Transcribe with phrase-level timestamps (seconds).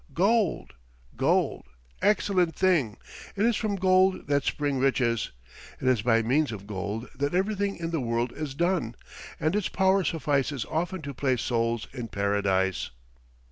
[0.15, 0.73] "Gold!
[1.15, 1.65] gold!
[2.01, 2.97] excellent thing!
[3.35, 5.29] It is from gold that spring riches!
[5.79, 8.95] it is by means of gold that everything in the world is done,
[9.39, 12.89] and its power suffices often to place souls in Paradise."